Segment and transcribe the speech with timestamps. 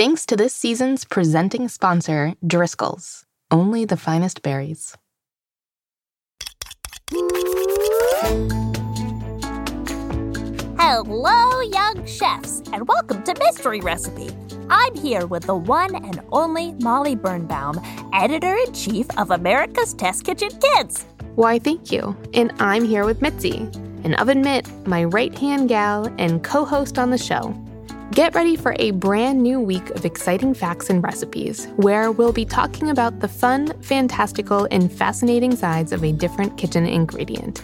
[0.00, 3.26] Thanks to this season's presenting sponsor, Driscoll's.
[3.50, 4.96] Only the finest berries.
[10.78, 14.30] Hello, young chefs, and welcome to Mystery Recipe.
[14.70, 17.78] I'm here with the one and only Molly Birnbaum,
[18.14, 21.04] editor in chief of America's Test Kitchen Kids.
[21.34, 22.16] Why, thank you.
[22.32, 23.68] And I'm here with Mitzi,
[24.04, 27.54] an oven mitt, my right hand gal, and co host on the show.
[28.12, 32.44] Get ready for a brand new week of exciting facts and recipes, where we'll be
[32.44, 37.62] talking about the fun, fantastical, and fascinating sides of a different kitchen ingredient.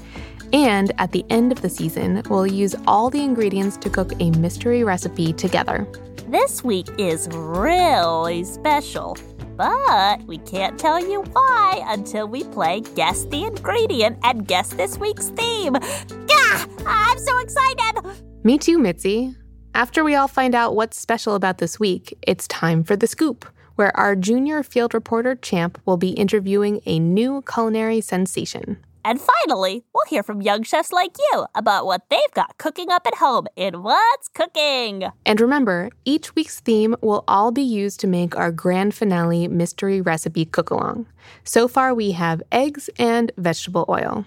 [0.53, 4.31] And at the end of the season, we'll use all the ingredients to cook a
[4.39, 5.85] mystery recipe together.
[6.29, 9.19] This week is really special,
[9.57, 14.97] but we can't tell you why until we play Guess the Ingredient and Guess this
[14.97, 15.73] week's theme.
[15.73, 16.67] Gah!
[16.87, 18.25] I'm so excited!
[18.45, 19.35] Me too, Mitzi.
[19.77, 23.45] After we all find out what's special about this week, it's time for the scoop,
[23.75, 28.79] where our junior field reporter Champ will be interviewing a new culinary sensation.
[29.05, 33.07] And finally, we'll hear from young chefs like you about what they've got cooking up
[33.07, 35.11] at home in What's Cooking.
[35.27, 40.01] And remember, each week's theme will all be used to make our grand finale mystery
[40.01, 41.05] recipe cook along.
[41.45, 44.25] So far, we have eggs and vegetable oil.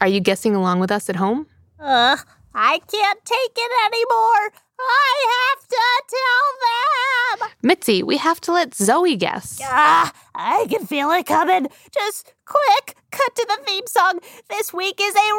[0.00, 1.46] Are you guessing along with us at home?
[1.78, 2.18] Ugh,
[2.52, 4.67] I can't take it anymore.
[4.80, 7.50] I have to tell them!
[7.62, 9.60] Mitzi, we have to let Zoe guess.
[9.62, 11.68] Ah, I can feel it coming.
[11.92, 14.20] Just quick, cut to the theme song.
[14.48, 15.34] This week is a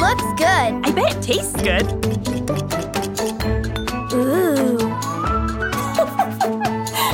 [0.00, 0.72] Looks good.
[0.84, 1.82] I bet it tastes good.
[4.14, 4.78] Ooh.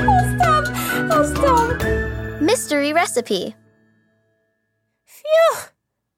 [0.01, 0.65] oh, stop.
[1.11, 2.41] Oh, stop.
[2.41, 3.55] Mystery recipe.
[5.39, 5.59] Phew.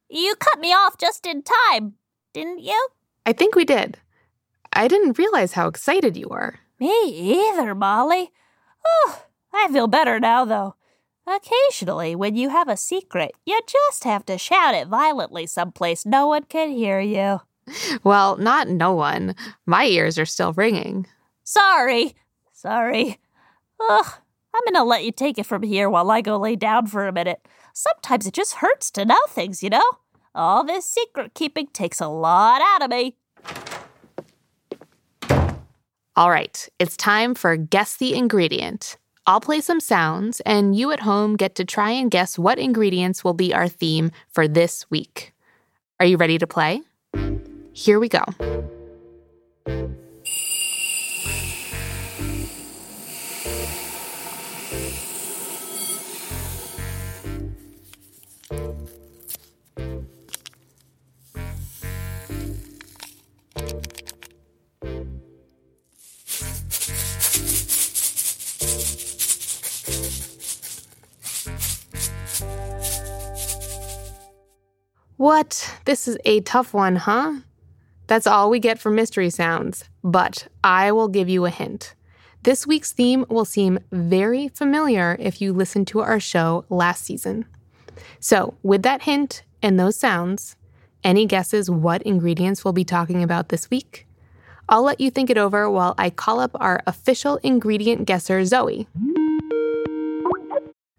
[0.09, 1.95] You cut me off just in time,
[2.33, 2.89] didn't you?
[3.27, 3.99] I think we did.
[4.73, 6.59] I didn't realize how excited you were.
[6.79, 8.33] Me either, Molly.
[8.87, 10.75] Oh, I feel better now, though.
[11.27, 16.27] Occasionally, when you have a secret, you just have to shout it violently someplace no
[16.27, 17.41] one can hear you.
[18.03, 19.37] Well, not no one.
[19.67, 21.07] My ears are still ringing.
[21.45, 22.17] Sorry.
[22.53, 23.19] Sorry.
[23.79, 24.07] Ugh,
[24.55, 27.13] I'm gonna let you take it from here while I go lay down for a
[27.13, 27.47] minute.
[27.73, 29.83] Sometimes it just hurts to know things, you know?
[30.35, 33.17] All this secret keeping takes a lot out of me.
[36.17, 38.97] All right, it's time for Guess the Ingredient.
[39.27, 43.23] I'll play some sounds, and you at home get to try and guess what ingredients
[43.23, 45.33] will be our theme for this week.
[45.99, 46.83] Are you ready to play?
[47.73, 48.25] Here we go.
[75.21, 75.79] What?
[75.85, 77.41] This is a tough one, huh?
[78.07, 81.95] That's all we get for mystery sounds, but I will give you a hint.
[82.45, 87.45] This week's theme will seem very familiar if you listened to our show last season.
[88.19, 90.57] So, with that hint and those sounds,
[91.05, 94.07] any guesses what ingredients we'll be talking about this week?
[94.71, 98.89] I'll let you think it over while I call up our official ingredient guesser, Zoe.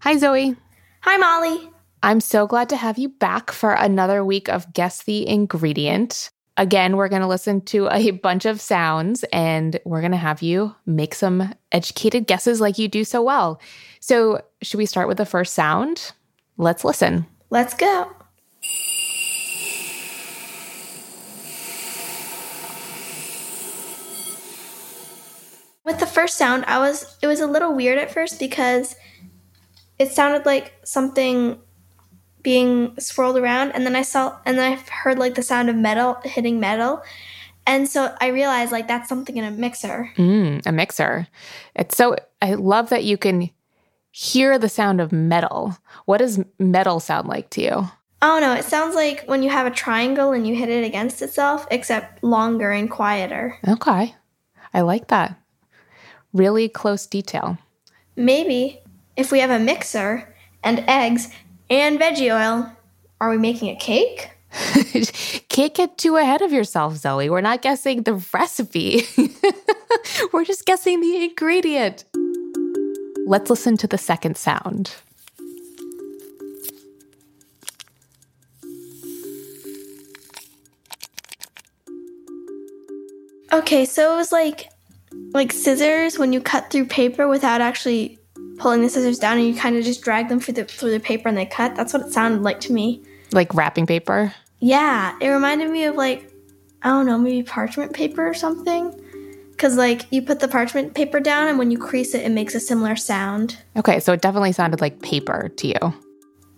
[0.01, 0.55] Hi, Zoe.
[0.99, 1.71] Hi, Molly.
[2.03, 6.31] I'm so glad to have you back for another week of Guess the Ingredient.
[6.57, 10.41] Again, we're going to listen to a bunch of sounds and we're going to have
[10.41, 13.61] you make some educated guesses like you do so well.
[13.99, 16.11] So, should we start with the first sound?
[16.57, 17.27] Let's listen.
[17.51, 18.11] Let's go.
[25.85, 28.95] With the first sound, I was it was a little weird at first because
[29.99, 31.59] it sounded like something
[32.43, 35.75] being swirled around and then I saw and then I heard like the sound of
[35.75, 37.03] metal hitting metal.
[37.67, 40.11] And so I realized like that's something in a mixer.
[40.17, 41.27] Mm, a mixer.
[41.75, 43.49] It's so I love that you can
[44.11, 45.77] hear the sound of metal.
[46.05, 47.89] What does metal sound like to you?
[48.23, 51.21] Oh no, it sounds like when you have a triangle and you hit it against
[51.21, 53.57] itself, except longer and quieter.
[53.67, 54.15] Okay.
[54.73, 55.37] I like that.
[56.33, 57.57] Really close detail.
[58.15, 58.79] Maybe
[59.17, 60.33] if we have a mixer
[60.63, 61.29] and eggs
[61.71, 62.69] and veggie oil.
[63.21, 64.29] Are we making a cake?
[65.47, 67.29] Can't get too ahead of yourself, Zoe.
[67.29, 69.03] We're not guessing the recipe,
[70.33, 72.03] we're just guessing the ingredient.
[73.25, 74.93] Let's listen to the second sound.
[83.53, 84.69] Okay, so it was like
[85.33, 88.17] like scissors when you cut through paper without actually
[88.61, 90.99] pulling the scissors down and you kind of just drag them through the through the
[90.99, 91.75] paper and they cut.
[91.75, 93.03] That's what it sounded like to me.
[93.31, 94.33] Like wrapping paper?
[94.59, 96.31] Yeah, it reminded me of like
[96.83, 98.93] I don't know, maybe parchment paper or something.
[99.57, 102.53] Cuz like you put the parchment paper down and when you crease it it makes
[102.53, 103.57] a similar sound.
[103.75, 105.93] Okay, so it definitely sounded like paper to you.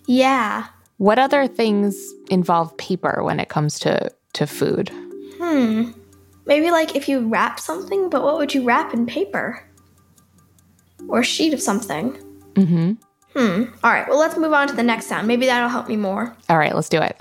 [0.06, 0.66] Yeah.
[0.98, 1.98] What other things
[2.30, 4.92] involve paper when it comes to to food?
[5.38, 5.92] Hmm.
[6.46, 9.66] Maybe like if you wrap something, but what would you wrap in paper?
[11.10, 12.14] Or a sheet of something?
[12.56, 12.98] Mhm.
[13.36, 13.64] Hmm.
[13.84, 15.28] All right, well, let's move on to the next sound.
[15.28, 16.36] Maybe that'll help me more.
[16.50, 17.18] All right, let's do it.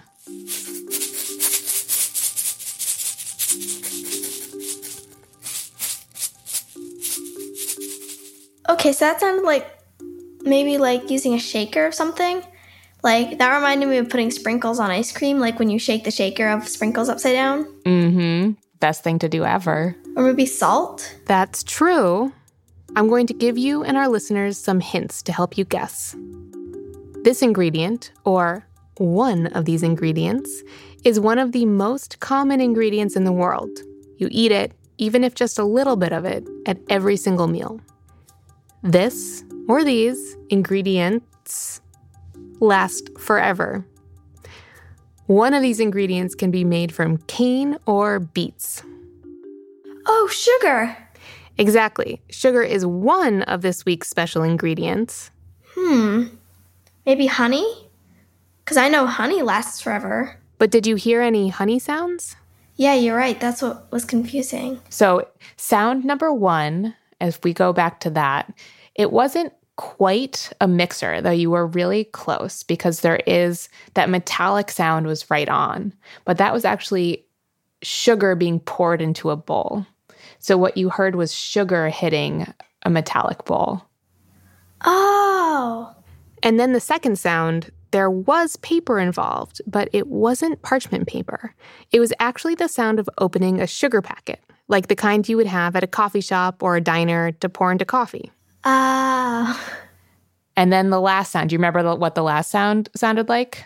[8.69, 9.67] Okay, so that sounded like
[10.43, 12.43] maybe like using a shaker or something.
[13.03, 16.11] Like that reminded me of putting sprinkles on ice cream, like when you shake the
[16.11, 17.65] shaker of sprinkles upside down.
[17.85, 18.53] Mm-hmm.
[18.79, 19.97] Best thing to do ever.
[20.17, 21.17] Or maybe salt.
[21.27, 22.33] That's true.
[22.95, 26.15] I'm going to give you and our listeners some hints to help you guess.
[27.23, 28.67] This ingredient, or
[28.99, 30.63] one of these ingredients,
[31.05, 33.71] is one of the most common ingredients in the world.
[34.19, 37.81] You eat it, even if just a little bit of it, at every single meal.
[38.83, 41.81] This, or these, ingredients
[42.61, 43.87] last forever.
[45.27, 48.83] One of these ingredients can be made from cane or beets.
[50.07, 50.97] Oh, sugar.
[51.59, 52.21] Exactly.
[52.31, 55.31] Sugar is one of this week's special ingredients.
[55.75, 56.25] Hmm.
[57.07, 57.91] Maybe honey?
[58.65, 60.39] Because I know honey lasts forever.
[60.59, 62.37] But did you hear any honey sounds?
[62.77, 63.39] Yeah, you're right.
[63.39, 64.81] That's what was confusing.
[64.89, 68.53] So, sound number one, if we go back to that,
[68.95, 74.71] it wasn't quite a mixer, though you were really close because there is that metallic
[74.71, 75.93] sound was right on.
[76.25, 77.25] But that was actually
[77.83, 79.87] sugar being poured into a bowl.
[80.43, 82.53] So, what you heard was sugar hitting
[82.83, 83.83] a metallic bowl.
[84.85, 85.95] Oh.
[86.43, 91.55] And then the second sound, there was paper involved, but it wasn't parchment paper.
[91.93, 95.47] It was actually the sound of opening a sugar packet, like the kind you would
[95.47, 98.31] have at a coffee shop or a diner to pour into coffee.
[98.65, 99.59] Ah.
[100.57, 103.65] And then the last sound, do you remember the, what the last sound sounded like?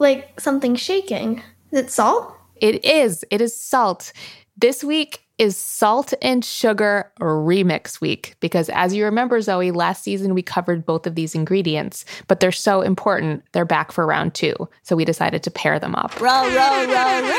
[0.00, 1.42] like something shaking.
[1.70, 2.34] Is it salt?
[2.56, 3.24] It is.
[3.30, 4.12] It is salt.
[4.60, 10.34] This week is Salt and Sugar Remix Week because, as you remember, Zoe, last season
[10.34, 14.54] we covered both of these ingredients, but they're so important, they're back for round two.
[14.82, 16.20] So we decided to pair them up.
[16.20, 17.32] Row, row, row,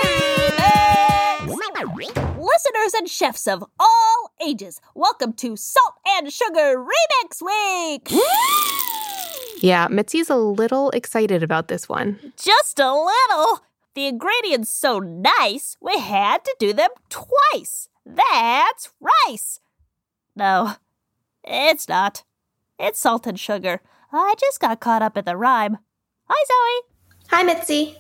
[1.45, 2.37] remix!
[2.39, 8.19] Listeners and chefs of all ages, welcome to Salt and Sugar Remix Week!
[9.63, 12.17] Yeah, Mitzi's a little excited about this one.
[12.35, 13.61] Just a little.
[13.93, 17.89] The ingredients so nice, we had to do them twice.
[18.05, 18.89] That's
[19.27, 19.59] rice.
[20.33, 20.75] No,
[21.43, 22.23] it's not.
[22.79, 23.81] It's salt and sugar.
[24.13, 25.77] I just got caught up in the rhyme.
[26.29, 26.87] Hi, Zoe.
[27.29, 27.97] Hi, Mitzi.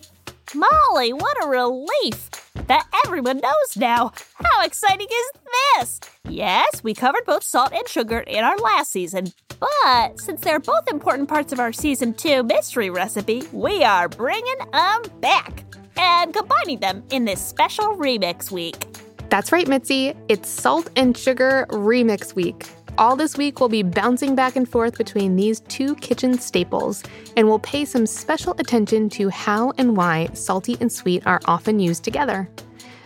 [0.55, 2.29] Molly, what a relief
[2.67, 4.13] that everyone knows now.
[4.35, 5.41] How exciting is
[5.77, 5.99] this?
[6.27, 10.89] Yes, we covered both salt and sugar in our last season, but since they're both
[10.89, 15.63] important parts of our season two mystery recipe, we are bringing them back
[16.01, 18.87] and combining them in this special remix week.
[19.29, 20.13] That's right, Mitzi.
[20.27, 22.67] It's Salt and Sugar Remix Week.
[22.97, 27.03] All this week, we'll be bouncing back and forth between these two kitchen staples,
[27.37, 31.79] and we'll pay some special attention to how and why salty and sweet are often
[31.79, 32.49] used together.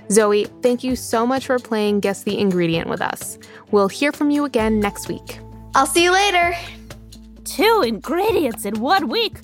[0.10, 3.38] Zoe, thank you so much for playing Guess the Ingredient with us.
[3.72, 5.40] We'll hear from you again next week.
[5.76, 6.56] I'll see you later.
[7.44, 9.38] Two ingredients in one week.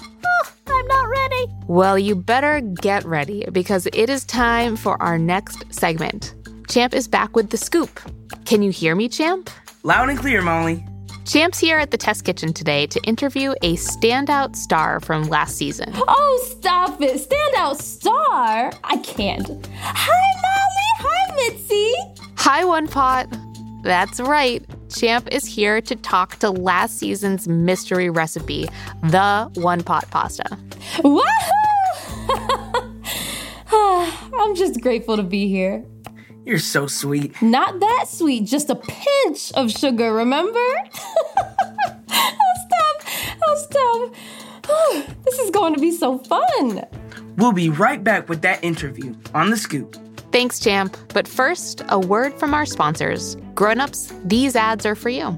[0.43, 1.45] Oh, I'm not ready.
[1.67, 6.33] Well, you better get ready because it is time for our next segment.
[6.67, 7.99] Champ is back with the scoop.
[8.45, 9.49] Can you hear me, Champ?
[9.83, 10.85] Loud and clear, Molly.
[11.25, 15.91] Champ's here at the test kitchen today to interview a standout star from last season.
[15.95, 17.15] Oh, stop it.
[17.17, 18.71] Standout star?
[18.83, 19.47] I can't.
[19.81, 20.89] Hi, Molly.
[20.99, 21.93] Hi, Mitzi.
[22.37, 23.27] Hi, One Pot.
[23.83, 24.65] That's right.
[24.93, 28.67] Champ is here to talk to last season's mystery recipe,
[29.03, 30.57] the One Pot Pasta.
[30.97, 31.21] Woohoo!
[34.39, 35.85] I'm just grateful to be here.
[36.45, 37.39] You're so sweet.
[37.41, 40.59] Not that sweet, just a pinch of sugar, remember?
[40.59, 42.33] oh,
[42.67, 43.03] stop.
[43.47, 44.15] Oh, stop.
[44.67, 46.85] Oh, this is going to be so fun.
[47.37, 49.95] We'll be right back with that interview on the scoop.
[50.31, 50.95] Thanks, Champ.
[51.13, 53.35] But first, a word from our sponsors.
[53.53, 55.37] Grown-ups, these ads are for you.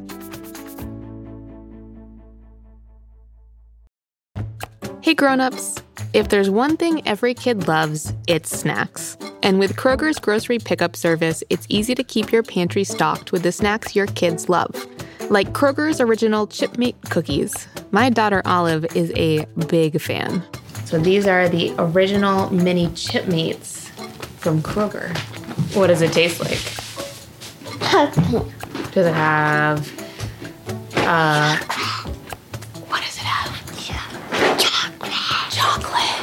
[5.02, 5.82] Hey grown-ups,
[6.14, 9.18] if there's one thing every kid loves, it's snacks.
[9.42, 13.52] And with Kroger's grocery pickup service, it's easy to keep your pantry stocked with the
[13.52, 14.88] snacks your kids love.
[15.30, 17.68] Like Kroger's original Chipmate cookies.
[17.92, 20.42] My daughter Olive is a big fan.
[20.86, 23.83] So these are the original mini Chipmates
[24.44, 25.18] from Kroger.
[25.74, 26.60] What does it taste like?
[28.92, 29.88] Does it have
[30.98, 31.58] uh
[32.88, 33.54] what does it have?
[33.88, 34.58] Yeah.
[34.58, 35.14] Chocolate.
[35.50, 36.22] Chocolate.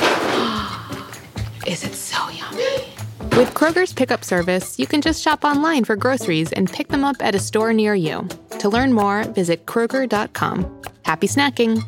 [1.66, 2.92] Is it so yummy?
[3.38, 7.16] With Kroger's pickup service, you can just shop online for groceries and pick them up
[7.20, 8.28] at a store near you.
[8.58, 10.82] To learn more, visit Kroger.com.
[11.04, 11.82] Happy snacking!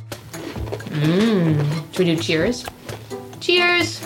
[0.90, 1.92] Mmm.
[1.92, 2.64] Should we do cheers?
[3.40, 4.00] Cheers!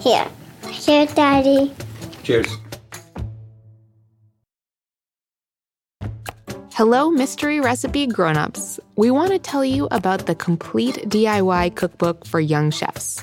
[0.00, 0.26] Here.
[0.74, 1.72] Here, Daddy.
[2.22, 2.58] Cheers.
[6.72, 8.80] Hello, mystery recipe grown-ups.
[8.96, 13.22] We want to tell you about the complete DIY cookbook for young chefs.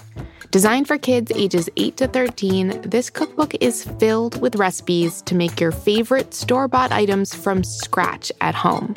[0.52, 5.60] Designed for kids ages 8 to 13, this cookbook is filled with recipes to make
[5.60, 8.96] your favorite store-bought items from scratch at home.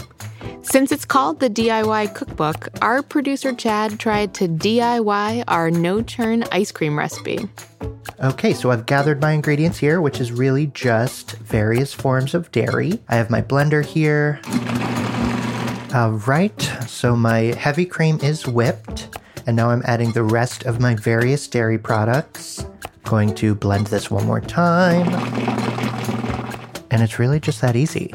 [0.63, 6.73] Since it's called the DIY cookbook, our producer Chad tried to DIY our no-churn ice
[6.73, 7.49] cream recipe.
[8.21, 13.01] Okay, so I've gathered my ingredients here, which is really just various forms of dairy.
[13.09, 14.41] I have my blender here.
[15.95, 20.81] All right, so my heavy cream is whipped, and now I'm adding the rest of
[20.81, 22.65] my various dairy products.
[23.05, 25.07] Going to blend this one more time.
[26.91, 28.15] And it's really just that easy.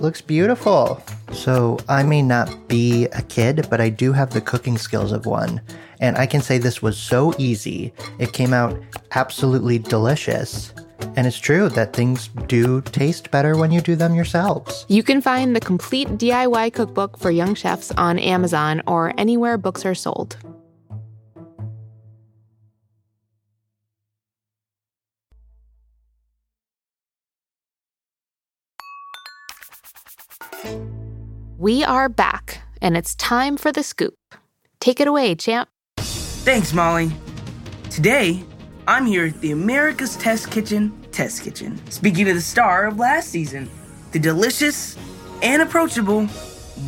[0.00, 1.02] Looks beautiful.
[1.32, 5.26] So I may not be a kid, but I do have the cooking skills of
[5.26, 5.60] one.
[6.00, 7.92] And I can say this was so easy.
[8.20, 8.80] It came out
[9.12, 10.72] absolutely delicious.
[11.16, 14.86] And it's true that things do taste better when you do them yourselves.
[14.88, 19.84] You can find the complete DIY cookbook for young chefs on Amazon or anywhere books
[19.84, 20.36] are sold.
[31.68, 34.14] We are back, and it's time for the scoop.
[34.80, 35.68] Take it away, champ.
[35.98, 37.10] Thanks, Molly.
[37.90, 38.42] Today,
[38.86, 43.28] I'm here at the America's Test Kitchen Test Kitchen, speaking to the star of last
[43.28, 43.68] season,
[44.12, 44.96] the delicious
[45.42, 46.24] and approachable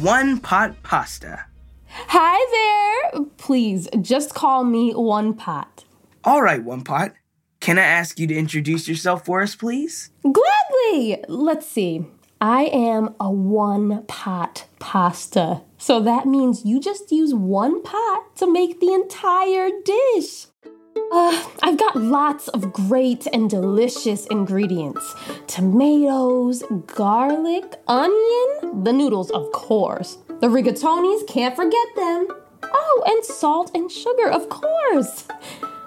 [0.01, 1.45] one pot pasta.
[1.91, 3.27] Hi there.
[3.37, 5.85] Please just call me One Pot.
[6.25, 7.13] All right, one pot.
[7.61, 10.11] Can I ask you to introduce yourself for us, please?
[10.23, 11.23] Gladly.
[11.29, 12.07] Let's see.
[12.42, 15.61] I am a one pot pasta.
[15.76, 20.47] So that means you just use one pot to make the entire dish.
[21.12, 25.14] Uh, I've got lots of great and delicious ingredients
[25.49, 30.16] tomatoes, garlic, onion, the noodles, of course.
[30.28, 32.26] The rigatonis, can't forget them.
[32.62, 35.26] Oh, and salt and sugar, of course.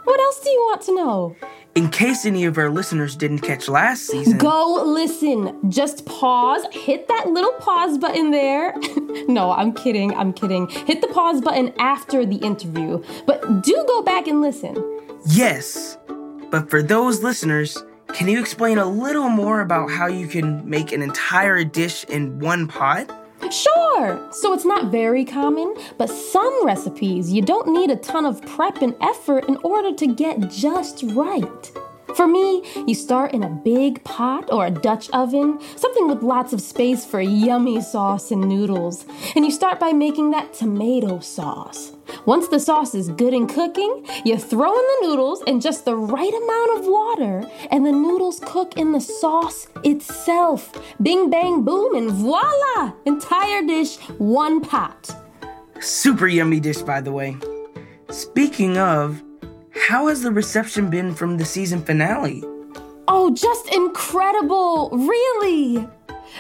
[0.04, 1.36] What else do you want to know?
[1.76, 5.72] In case any of our listeners didn't catch last season, Go listen.
[5.72, 6.64] Just pause.
[6.72, 8.76] Hit that little pause button there.
[9.28, 10.14] no, I'm kidding.
[10.16, 10.68] I'm kidding.
[10.70, 13.02] Hit the pause button after the interview.
[13.26, 14.76] But do go back and listen.
[15.26, 15.98] yes.
[16.52, 20.92] But for those listeners, can you explain a little more about how you can make
[20.92, 23.10] an entire dish in one pot?
[23.52, 24.28] Sure.
[24.32, 28.82] So it's not very common, but some recipes you don't need a ton of prep
[28.82, 31.72] and effort in order to get just right.
[32.16, 36.54] For me, you start in a big pot or a Dutch oven, something with lots
[36.54, 39.06] of space for yummy sauce and noodles.
[39.36, 41.92] And you start by making that tomato sauce.
[42.26, 45.96] Once the sauce is good and cooking, you throw in the noodles and just the
[45.96, 50.72] right amount of water, and the noodles cook in the sauce itself.
[51.02, 52.94] Bing, bang, boom, and voila!
[53.06, 55.14] Entire dish, one pot.
[55.82, 57.36] Super yummy dish, by the way.
[58.10, 59.22] Speaking of,
[59.88, 62.42] how has the reception been from the season finale?
[63.08, 64.92] Oh, just incredible!
[64.92, 65.88] Really!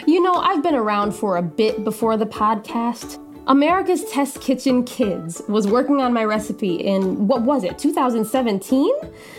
[0.08, 3.20] You know, I've been around for a bit before the podcast.
[3.46, 8.90] America's Test Kitchen Kids was working on my recipe in, what was it, 2017?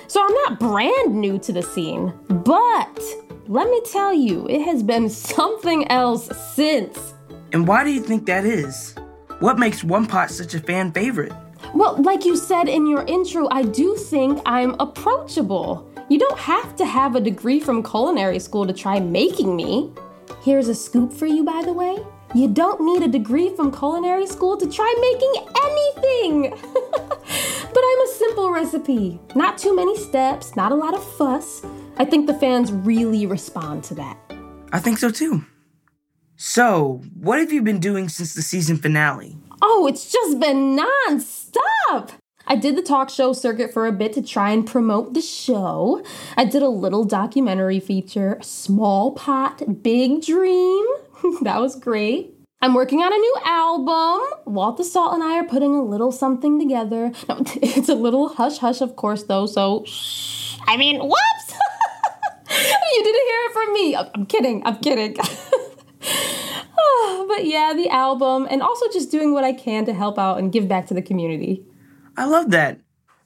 [0.09, 2.13] So I'm not brand new to the scene.
[2.29, 3.01] But
[3.47, 7.15] let me tell you, it has been something else since.
[7.55, 8.95] And why do you think that is?
[9.41, 11.33] What makes One Pot such a fan favorite?
[11.73, 15.91] Well, like you said in your intro, I do think I'm approachable.
[16.11, 19.95] You don't have to have a degree from culinary school to try making me.
[20.43, 21.97] Here's a scoop for you, by the way.
[22.35, 26.51] You don't need a degree from culinary school to try making anything.
[26.83, 29.21] but I'm a simple recipe.
[29.37, 31.65] Not too many steps, not a lot of fuss.
[31.97, 34.19] I think the fans really respond to that.
[34.73, 35.45] I think so too.
[36.35, 39.39] So, what have you been doing since the season finale?
[39.63, 42.11] Oh, it's just been non-stop.
[42.49, 46.05] I did the talk show circuit for a bit to try and promote the show.
[46.37, 50.85] I did a little documentary feature, Small Pot, Big Dream.
[51.43, 52.35] that was great.
[52.61, 54.23] I'm working on a new album.
[54.47, 57.13] Walt the Salt and I are putting a little something together.
[57.29, 60.57] No, it's a little hush hush, of course, though, so shh.
[60.67, 61.55] I mean, whoops!
[62.51, 63.97] you didn't hear it from me.
[63.97, 65.15] I'm kidding, I'm kidding.
[67.29, 70.53] but yeah, the album, and also just doing what I can to help out and
[70.53, 71.63] give back to the community.
[72.17, 72.81] I love that.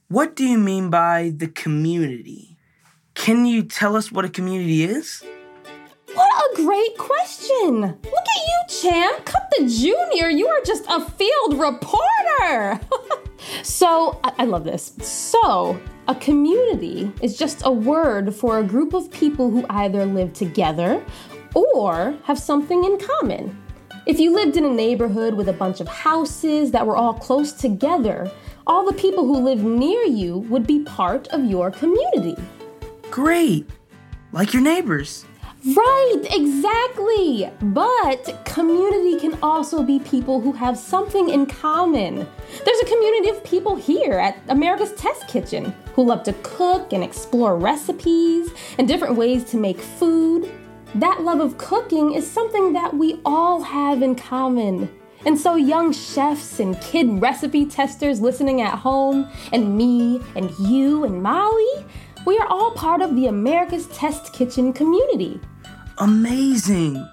[0.09, 2.57] What do you mean by the community?
[3.13, 5.23] Can you tell us what a community is?
[6.65, 7.81] Great question!
[7.81, 9.25] Look at you, Champ!
[9.25, 12.81] Cut the Junior, you are just a field reporter!
[13.63, 14.93] so, I-, I love this.
[15.01, 20.33] So, a community is just a word for a group of people who either live
[20.33, 21.01] together
[21.55, 23.57] or have something in common.
[24.05, 27.53] If you lived in a neighborhood with a bunch of houses that were all close
[27.53, 28.29] together,
[28.67, 32.35] all the people who live near you would be part of your community.
[33.09, 33.69] Great!
[34.33, 35.25] Like your neighbors.
[35.65, 37.51] Right, exactly.
[37.61, 42.15] But community can also be people who have something in common.
[42.15, 47.03] There's a community of people here at America's Test Kitchen who love to cook and
[47.03, 50.49] explore recipes and different ways to make food.
[50.95, 54.89] That love of cooking is something that we all have in common.
[55.25, 61.03] And so, young chefs and kid recipe testers listening at home, and me, and you,
[61.03, 61.85] and Molly,
[62.25, 65.39] we are all part of the America's Test Kitchen community.
[65.97, 67.07] Amazing!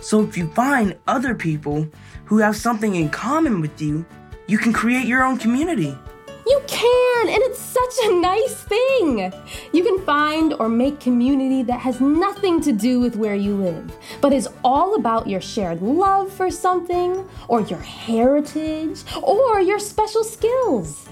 [0.00, 1.88] So, if you find other people
[2.24, 4.04] who have something in common with you,
[4.46, 5.96] you can create your own community.
[6.46, 9.32] You can, and it's such a nice thing.
[9.72, 13.90] You can find or make community that has nothing to do with where you live,
[14.20, 20.22] but is all about your shared love for something, or your heritage, or your special
[20.22, 21.08] skills.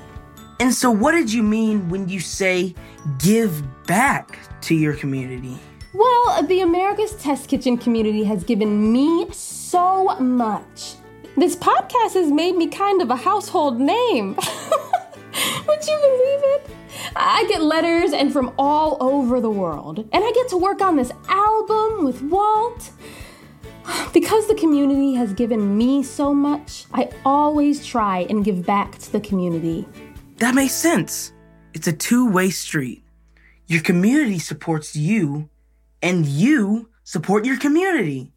[0.61, 2.75] And so, what did you mean when you say
[3.19, 5.59] give back to your community?
[5.93, 10.95] Well, the America's Test Kitchen community has given me so much.
[11.37, 14.35] This podcast has made me kind of a household name.
[15.67, 16.71] Would you believe it?
[17.17, 20.97] I get letters and from all over the world, and I get to work on
[20.97, 22.91] this album with Walt.
[24.13, 29.13] Because the community has given me so much, I always try and give back to
[29.13, 29.87] the community.
[30.39, 31.33] That makes sense.
[31.75, 33.05] It's a two way street.
[33.67, 35.49] Your community supports you,
[36.03, 38.33] and you support your community.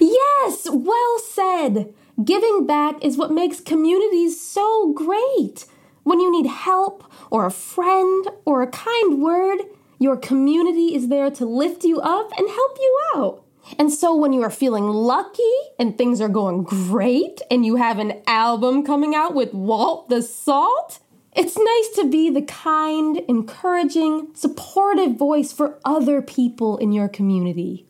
[0.00, 1.94] Yes, well said.
[2.24, 5.66] Giving back is what makes communities so great.
[6.02, 9.60] When you need help, or a friend, or a kind word,
[9.98, 13.44] your community is there to lift you up and help you out.
[13.78, 15.42] And so when you are feeling lucky
[15.78, 20.22] and things are going great and you have an album coming out with Walt the
[20.22, 21.00] Salt,
[21.36, 27.86] it's nice to be the kind, encouraging, supportive voice for other people in your community.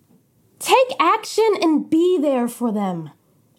[0.59, 3.11] Take action and be there for them.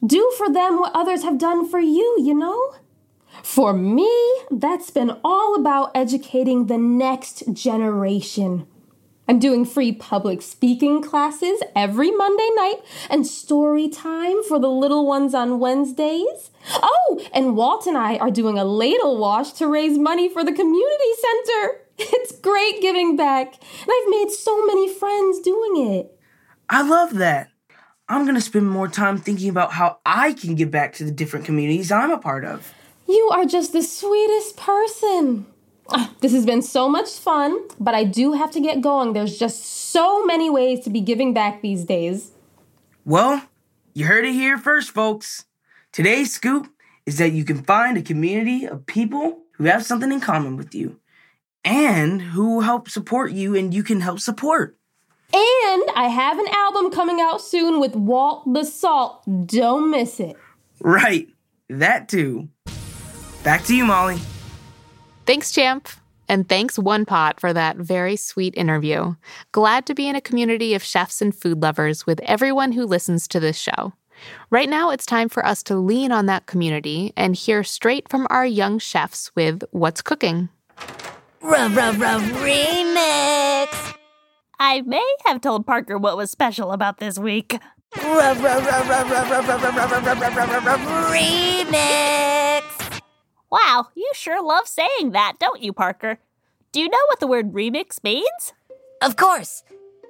[0.06, 2.76] Do for them what others have done for you, you know?
[3.44, 4.12] For me,
[4.52, 8.68] that's been all about educating the next generation.
[9.30, 12.78] I'm doing free public speaking classes every Monday night
[13.10, 16.50] and story time for the little ones on Wednesdays.
[16.72, 20.54] Oh, and Walt and I are doing a ladle wash to raise money for the
[20.54, 21.82] community center.
[22.00, 26.16] It's great giving back, and I've made so many friends doing it.
[26.70, 27.50] I love that.
[28.08, 31.12] I'm going to spend more time thinking about how I can give back to the
[31.12, 32.72] different communities I'm a part of.
[33.08, 35.48] You are just the sweetest person.
[35.90, 39.14] Ah, this has been so much fun, but I do have to get going.
[39.14, 42.32] There's just so many ways to be giving back these days.
[43.06, 43.42] Well,
[43.94, 45.46] you heard it here first, folks.
[45.94, 46.68] Today's scoop
[47.06, 50.76] is that you can find a community of people who have something in common with
[50.76, 51.00] you
[51.64, 54.78] and who help support you and you can help support.
[55.34, 59.24] And I have an album coming out soon with Walt the Salt.
[59.48, 60.36] Don't miss it.
[60.80, 61.30] Right,
[61.70, 62.50] that too.
[63.44, 64.20] Back to you, Molly.
[65.28, 65.90] Thanks, Champ.
[66.30, 69.16] And thanks, OnePot, for that very sweet interview.
[69.52, 73.28] Glad to be in a community of chefs and food lovers with everyone who listens
[73.28, 73.92] to this show.
[74.50, 78.26] Right now, it's time for us to lean on that community and hear straight from
[78.30, 80.48] our young chefs with What's Cooking.
[81.42, 83.96] Rub, rub, rub, remix!
[84.60, 87.60] I may have told Parker what was special about this week.
[91.12, 92.47] Remix!
[93.50, 96.20] Wow, you sure love saying that, don't you, Parker?
[96.72, 98.54] Do you know what the word remix means?
[99.02, 99.64] Of course.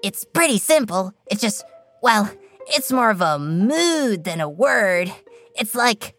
[0.03, 1.13] It's pretty simple.
[1.29, 1.63] It's just,
[2.01, 2.31] well,
[2.67, 5.13] it's more of a mood than a word.
[5.55, 6.15] It's like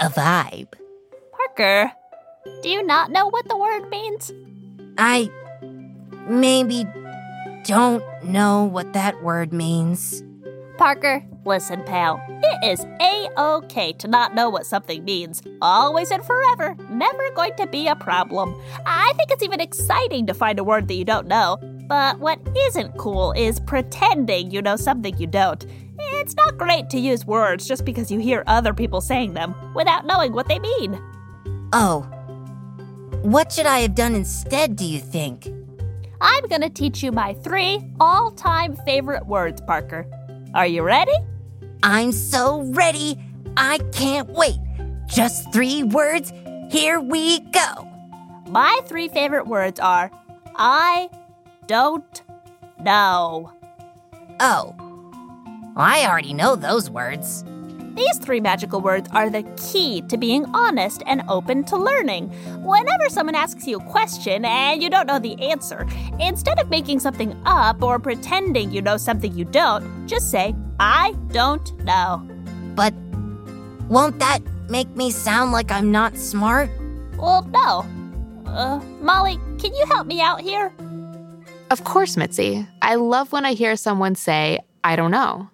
[0.00, 0.72] a vibe.
[1.32, 1.92] Parker,
[2.62, 4.32] Do you not know what the word means?
[4.98, 5.30] I
[6.28, 6.86] maybe
[7.64, 10.22] don't know what that word means.
[10.78, 12.22] Parker, listen, pal.
[12.28, 15.42] It is a okay to not know what something means.
[15.62, 16.76] Always and forever.
[16.90, 18.54] Never going to be a problem.
[18.84, 21.56] I think it's even exciting to find a word that you don't know.
[21.88, 25.64] But what isn't cool is pretending you know something you don't.
[25.98, 30.04] It's not great to use words just because you hear other people saying them without
[30.04, 31.00] knowing what they mean.
[31.72, 32.02] Oh.
[33.22, 35.48] What should I have done instead, do you think?
[36.20, 40.06] I'm gonna teach you my three all time favorite words, Parker.
[40.56, 41.12] Are you ready?
[41.82, 43.18] I'm so ready.
[43.58, 44.56] I can't wait.
[45.04, 46.32] Just three words.
[46.70, 47.86] Here we go.
[48.48, 50.10] My three favorite words are
[50.56, 51.10] I
[51.66, 52.22] don't
[52.80, 53.52] know.
[54.40, 54.74] Oh.
[55.76, 57.44] I already know those words.
[57.96, 62.28] These three magical words are the key to being honest and open to learning.
[62.62, 65.86] Whenever someone asks you a question and you don't know the answer,
[66.20, 71.14] instead of making something up or pretending you know something you don't, just say, I
[71.28, 72.22] don't know.
[72.74, 72.92] But
[73.88, 76.68] won't that make me sound like I'm not smart?
[77.16, 77.86] Well, no.
[78.44, 80.70] Uh, Molly, can you help me out here?
[81.70, 82.66] Of course, Mitzi.
[82.82, 85.48] I love when I hear someone say, I don't know.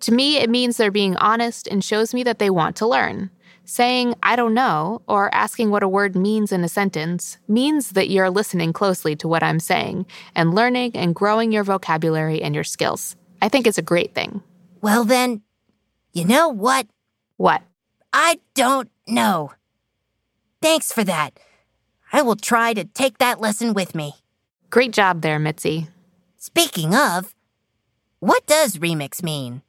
[0.00, 3.30] To me, it means they're being honest and shows me that they want to learn.
[3.64, 8.08] Saying, I don't know, or asking what a word means in a sentence means that
[8.08, 12.64] you're listening closely to what I'm saying and learning and growing your vocabulary and your
[12.64, 13.14] skills.
[13.42, 14.42] I think it's a great thing.
[14.80, 15.42] Well, then,
[16.14, 16.86] you know what?
[17.36, 17.62] What?
[18.10, 19.52] I don't know.
[20.62, 21.38] Thanks for that.
[22.10, 24.14] I will try to take that lesson with me.
[24.70, 25.88] Great job there, Mitzi.
[26.38, 27.34] Speaking of,
[28.20, 29.60] what does remix mean?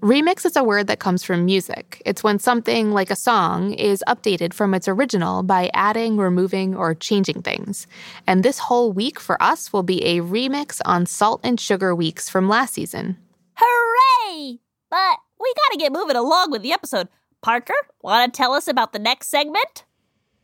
[0.00, 2.00] Remix is a word that comes from music.
[2.06, 6.94] It's when something, like a song, is updated from its original by adding, removing, or
[6.94, 7.88] changing things.
[8.24, 12.28] And this whole week for us will be a remix on Salt and Sugar Weeks
[12.28, 13.18] from last season.
[13.56, 14.60] Hooray!
[14.88, 17.08] But we gotta get moving along with the episode.
[17.42, 19.84] Parker, wanna tell us about the next segment?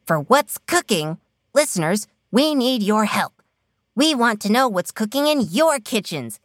[0.04, 1.18] For what's cooking,
[1.54, 3.40] listeners, we need your help.
[3.94, 6.40] We want to know what's cooking in your kitchens.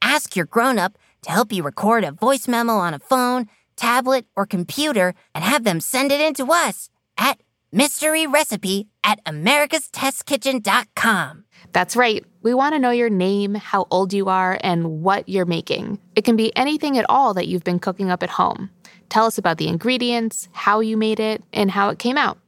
[0.00, 4.26] Ask your grown up to help you record a voice memo on a phone, tablet,
[4.36, 7.40] or computer and have them send it in to us at
[7.72, 11.44] mystery recipe at americastestkitchen.com.
[11.72, 12.22] That's right.
[12.42, 15.98] We want to know your name, how old you are, and what you're making.
[16.14, 18.70] It can be anything at all that you've been cooking up at home.
[19.08, 22.38] Tell us about the ingredients, how you made it, and how it came out.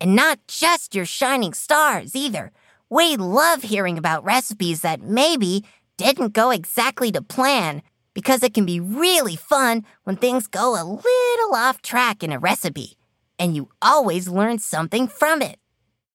[0.00, 2.52] And not just your shining stars either.
[2.88, 5.64] We love hearing about recipes that maybe
[5.96, 7.82] didn't go exactly to plan
[8.14, 12.38] because it can be really fun when things go a little off track in a
[12.38, 12.96] recipe,
[13.38, 15.56] and you always learn something from it.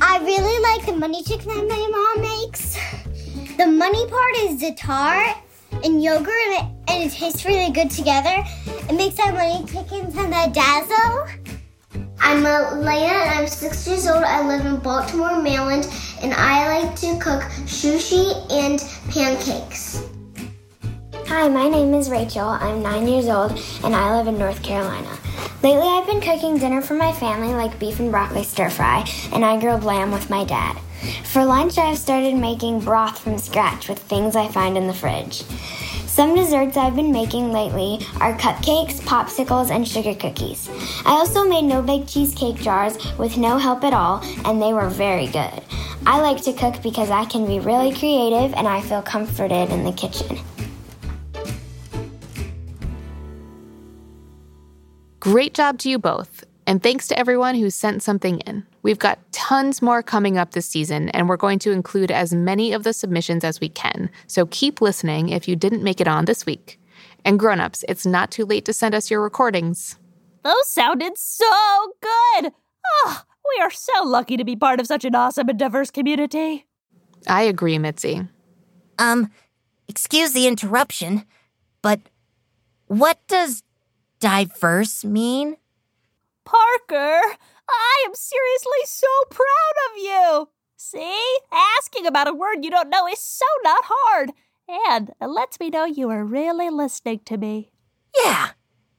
[0.00, 2.76] I really like the money chicken that my mom makes.
[3.56, 5.36] The money part is the tart
[5.84, 8.42] and yogurt, and it, and it tastes really good together.
[8.66, 11.28] It makes our money chickens and the dazzle.
[12.18, 14.24] I'm Elena, and I'm six years old.
[14.24, 15.88] I live in Baltimore, Maryland,
[16.20, 18.80] and I like to cook sushi and
[19.12, 20.02] pancakes.
[21.28, 22.48] Hi, my name is Rachel.
[22.48, 23.52] I'm nine years old,
[23.84, 25.16] and I live in North Carolina.
[25.66, 29.44] Lately, I've been cooking dinner for my family, like beef and broccoli stir fry, and
[29.44, 30.78] I grilled lamb with my dad.
[31.24, 35.42] For lunch, I've started making broth from scratch with things I find in the fridge.
[36.06, 40.70] Some desserts I've been making lately are cupcakes, popsicles, and sugar cookies.
[41.04, 44.88] I also made no bake cheesecake jars with no help at all, and they were
[44.88, 45.64] very good.
[46.06, 49.82] I like to cook because I can be really creative and I feel comforted in
[49.82, 50.38] the kitchen.
[55.26, 56.44] Great job to you both.
[56.68, 58.64] And thanks to everyone who sent something in.
[58.82, 62.72] We've got tons more coming up this season, and we're going to include as many
[62.72, 64.08] of the submissions as we can.
[64.28, 66.78] So keep listening if you didn't make it on this week.
[67.24, 69.98] And grown-ups, it's not too late to send us your recordings.
[70.44, 71.44] Those sounded so
[72.00, 72.52] good.
[73.04, 73.22] Oh,
[73.56, 76.66] we are so lucky to be part of such an awesome and diverse community.
[77.26, 78.28] I agree, Mitzi.
[79.00, 79.32] Um,
[79.88, 81.24] excuse the interruption,
[81.82, 81.98] but
[82.86, 83.64] what does
[84.26, 85.56] diverse mean?
[86.44, 87.20] Parker,
[87.70, 90.48] I am seriously so proud of you.
[90.76, 91.38] See?
[91.52, 94.32] Asking about a word you don't know is so not hard.
[94.68, 97.70] And it lets me know you are really listening to me.
[98.24, 98.48] Yeah,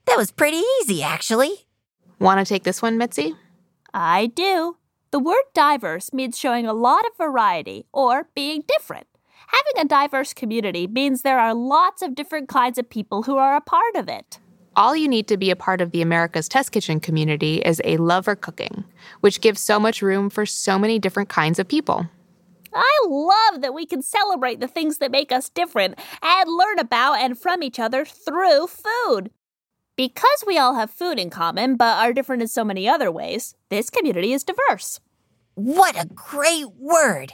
[0.05, 1.67] that was pretty easy, actually.
[2.19, 3.35] Want to take this one, Mitzi?
[3.93, 4.77] I do.
[5.11, 9.07] The word diverse means showing a lot of variety or being different.
[9.47, 13.57] Having a diverse community means there are lots of different kinds of people who are
[13.57, 14.39] a part of it.
[14.77, 17.97] All you need to be a part of the America's Test Kitchen community is a
[17.97, 18.83] love for cooking,
[19.21, 22.07] which gives so much room for so many different kinds of people.
[22.71, 27.15] I love that we can celebrate the things that make us different and learn about
[27.15, 29.31] and from each other through food.
[29.95, 33.55] Because we all have food in common but are different in so many other ways,
[33.69, 34.99] this community is diverse.
[35.55, 37.33] What a great word!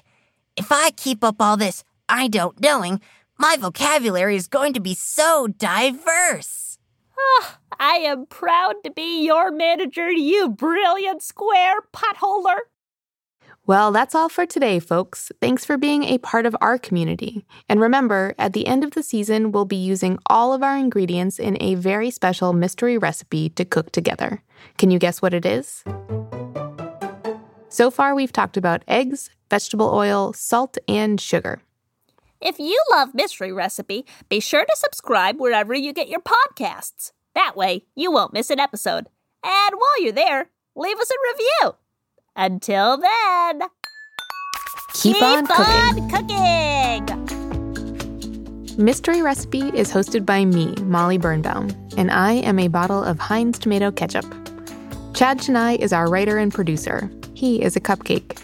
[0.56, 3.02] If I keep up all this I don't knowing,
[3.38, 6.63] my vocabulary is going to be so diverse.
[7.18, 12.58] Oh, I am proud to be your manager, you brilliant square potholder.
[13.66, 15.32] Well, that's all for today, folks.
[15.40, 17.46] Thanks for being a part of our community.
[17.70, 21.40] And remember, at the end of the season, we'll be using all of our ingredients
[21.40, 24.44] in a very special mystery recipe to cook together.
[24.78, 25.86] Can you guess what it is?
[27.70, 31.62] So far, we've talked about eggs, vegetable oil, salt, and sugar.
[32.46, 37.14] If you love Mystery Recipe, be sure to subscribe wherever you get your podcasts.
[37.36, 39.08] That way, you won't miss an episode.
[39.46, 41.78] And while you're there, leave us a review.
[42.36, 43.62] Until then,
[44.94, 47.08] keep, keep on, on cooking.
[48.78, 53.58] Mystery Recipe is hosted by me, Molly Birnbaum, and I am a bottle of Heinz
[53.58, 54.26] tomato ketchup.
[55.14, 57.10] Chad Chenail is our writer and producer.
[57.36, 58.38] He is a cupcake.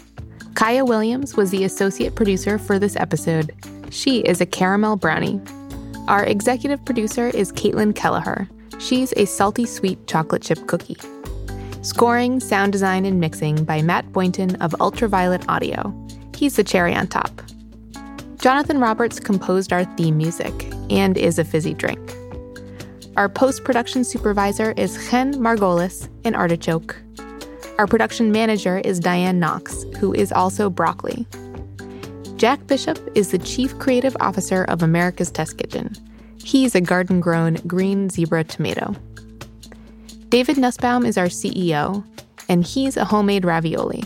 [0.54, 3.54] Kaya Williams was the associate producer for this episode.
[3.90, 5.40] She is a caramel brownie.
[6.06, 8.48] Our executive producer is Caitlin Kelleher.
[8.78, 10.96] She's a salty sweet chocolate chip cookie.
[11.82, 15.94] Scoring, sound design, and mixing by Matt Boynton of Ultraviolet Audio.
[16.36, 17.42] He's the cherry on top.
[18.38, 22.00] Jonathan Roberts composed our theme music and is a fizzy drink.
[23.16, 26.96] Our post production supervisor is Chen Margolis an Artichoke.
[27.78, 31.26] Our production manager is Diane Knox, who is also Broccoli.
[32.40, 35.94] Jack Bishop is the Chief Creative Officer of America's Test Kitchen.
[36.42, 38.96] He's a garden grown green zebra tomato.
[40.30, 42.02] David Nussbaum is our CEO,
[42.48, 44.04] and he's a homemade ravioli.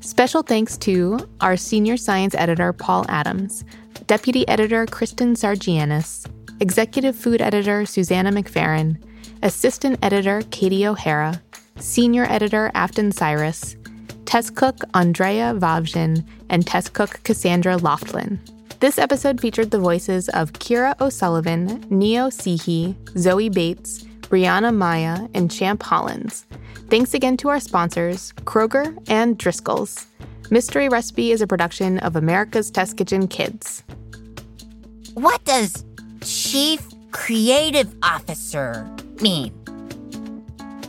[0.00, 3.62] Special thanks to our senior science editor, Paul Adams,
[4.06, 6.26] deputy editor, Kristen Sargianis,
[6.60, 8.96] executive food editor, Susanna McFerrin,
[9.42, 11.42] assistant editor, Katie O'Hara,
[11.76, 13.76] senior editor, Afton Cyrus,
[14.30, 18.38] test cook, Andrea Vavjin, and test cook, Cassandra Loftlin.
[18.78, 25.50] This episode featured the voices of Kira O'Sullivan, Neo Sihi, Zoe Bates, Brianna Maya, and
[25.50, 26.46] Champ Hollins.
[26.88, 30.06] Thanks again to our sponsors, Kroger and Driscoll's.
[30.48, 33.82] Mystery Recipe is a production of America's Test Kitchen Kids.
[35.14, 35.84] What does
[36.22, 38.88] Chief Creative Officer
[39.20, 39.52] mean?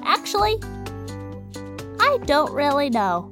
[0.06, 0.60] Actually,
[2.04, 3.32] I don't really know.